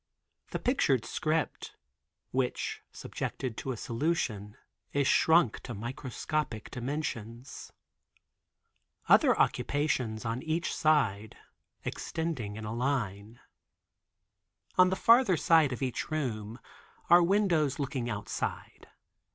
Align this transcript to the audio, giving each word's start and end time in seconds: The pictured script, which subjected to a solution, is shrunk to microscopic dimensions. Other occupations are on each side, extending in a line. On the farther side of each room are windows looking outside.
The 0.49 0.57
pictured 0.57 1.05
script, 1.05 1.75
which 2.31 2.81
subjected 2.91 3.55
to 3.57 3.71
a 3.71 3.77
solution, 3.77 4.57
is 4.93 5.05
shrunk 5.07 5.59
to 5.59 5.75
microscopic 5.75 6.71
dimensions. 6.71 7.71
Other 9.07 9.39
occupations 9.39 10.25
are 10.25 10.31
on 10.31 10.41
each 10.41 10.75
side, 10.75 11.37
extending 11.85 12.55
in 12.55 12.65
a 12.65 12.73
line. 12.73 13.41
On 14.75 14.89
the 14.89 14.95
farther 14.95 15.37
side 15.37 15.71
of 15.71 15.83
each 15.83 16.09
room 16.09 16.57
are 17.07 17.21
windows 17.21 17.77
looking 17.77 18.09
outside. 18.09 18.87